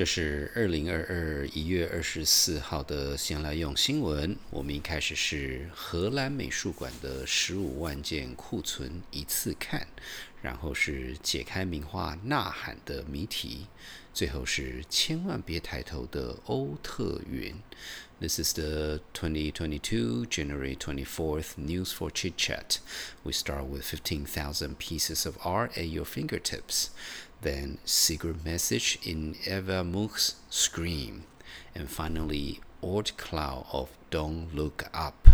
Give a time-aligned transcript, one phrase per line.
[0.00, 4.34] 这是二零二二一月二十四号的先来用新闻。
[4.48, 9.86] 我们一开始是荷兰美术馆的十五万件库存一次看，
[10.41, 13.67] 然后是解开名画《呐喊》的谜题，
[14.13, 17.55] 最后是千万别抬头的欧特云。
[18.19, 22.77] This is the 2022 January 24th News for Chit Chat.
[23.23, 26.91] We start with 15,000 pieces of art at your fingertips,
[27.41, 31.25] then Secret Message in Eva Munch's Scream,
[31.75, 35.28] and finally Old Cloud of Don't Look Up.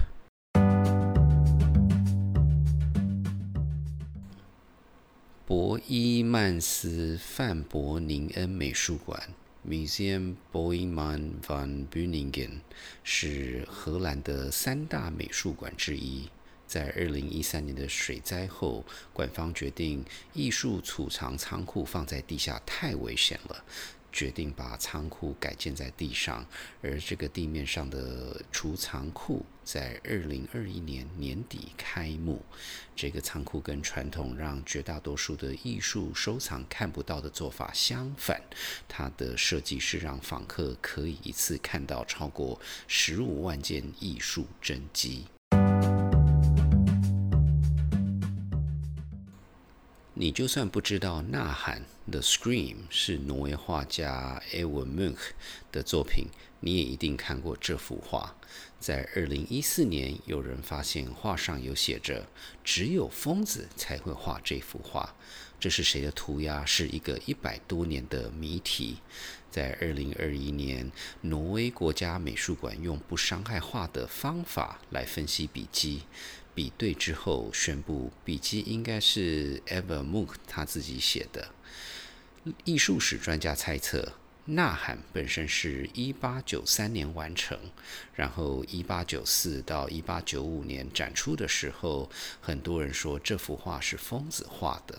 [5.46, 9.28] 博伊曼斯范伯宁恩美术馆
[9.64, 12.62] Museum Boeman van Beuningen
[13.04, 16.28] 是荷兰的三大美术馆之一。
[16.66, 23.65] 在二零一三年的水灾后，馆方决定艺术储藏仓库放在地下太危险了。
[24.16, 26.46] 决定把仓库改建在地上，
[26.80, 32.42] 而这个地面上的储藏库在二零二一年年底开幕。
[32.96, 38.40] 这个仓库跟传统让绝大多数的艺术收藏看不到的做法相反，
[38.88, 45.26] 它的设计是让访客可以一次看到超过十五万件艺术真迹。
[50.18, 55.32] 你就算不知道《呐喊》The Scream 是挪威画家 Ewan Munch
[55.70, 56.28] 的作品，
[56.60, 58.34] 你也一定看过这幅画。
[58.80, 62.26] 在二零一四年，有人发现画上有写着
[62.64, 65.14] “只有疯子才会画这幅画”，
[65.60, 66.64] 这是谁的涂鸦？
[66.64, 68.97] 是一个一百多年的谜题。
[69.50, 76.04] 在二零二一年，挪威国家美术馆用不伤害画的方法来分析笔迹。
[76.56, 81.49] 比对之后，宣布笔记应该是 Eva Munk 他自己写的。
[82.65, 84.00] 艺术史专家猜测，
[84.53, 87.59] 《呐喊》本身是一八九三年完成，
[88.15, 92.09] 然后一八九四到一八九五年展出的时候，
[92.41, 94.99] 很多人说这幅画是疯子画的，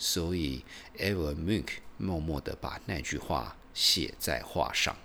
[0.00, 0.64] 所以
[0.98, 1.68] Eva Munk
[1.98, 4.96] 默默的把那句话写在画上。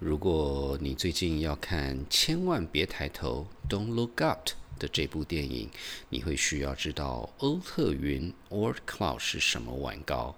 [0.00, 5.68] 如果你最近要看，千万别抬头，Don't look up 的这部电影，
[6.08, 10.34] 你会需要知道欧特云 （Oort Cloud） 是什么玩高。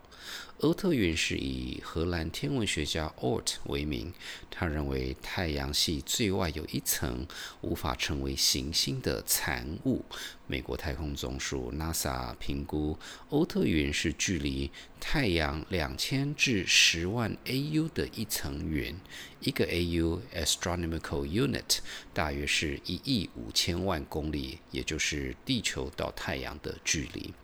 [0.59, 4.13] 欧特云是以荷兰天文学家 Oort 为名，
[4.51, 7.27] 他认为太阳系最外有一层
[7.61, 10.05] 无法成为行星的残物。
[10.49, 12.99] 美国太空总署 NASA 评估，
[13.31, 14.71] 欧特云是距离
[15.05, 18.97] 太阳两千至十万 AU 的一层云，
[19.41, 21.81] 一个 AU (Astronomical Unit)
[22.15, 27.35] 大约是一亿五千万公里，也就是地球到太阳的距离。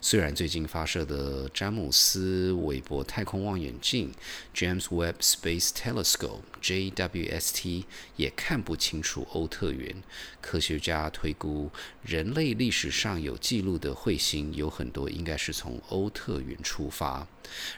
[0.00, 4.10] 虽然最近发射的詹姆斯韦伯太空望远镜
[4.54, 7.84] （James Webb Space Telescope，JWST）
[8.16, 9.94] 也看不清楚欧特云，
[10.40, 11.70] 科学家推估
[12.02, 17.26] 人类历史上有记录的彗星有很多应该是从欧特云出发，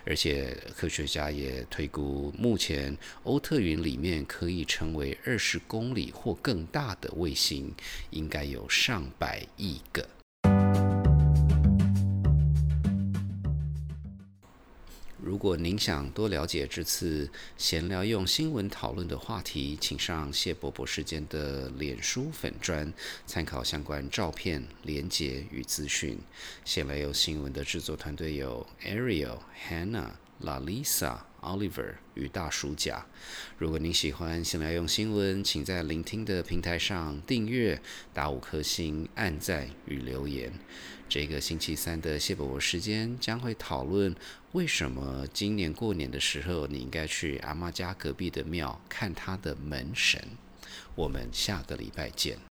[0.05, 7.75] 而且科学家也推估，目前欧特云里面可以成为二十公里或更大的卫星，
[8.11, 10.07] 应该有上百亿个。
[15.23, 22.93] 如果您想多了解这次闲聊用新闻讨论的话题，请上谢伯伯时间的脸书粉专
[23.25, 26.19] 参考相关照片、连结与资讯。
[26.65, 29.39] 闲聊用新闻的制作团队有 Ariel、
[29.69, 30.11] Hannah、
[30.43, 33.05] Lalisa、Oliver 与大叔甲。
[33.59, 37.81] 如果您喜欢闲聊用新闻，请在聆听的平台上订阅、
[38.15, 40.53] 打五颗星、按赞与留言。
[41.09, 44.15] 这个星期三的谢伯伯时间将会讨论
[44.53, 50.19] 为什么今年过年的时候你应该去阿妈家隔壁的庙看他的门神。
[50.95, 52.52] 我们下个礼拜见。